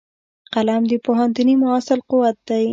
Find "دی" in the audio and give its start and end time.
2.47-2.65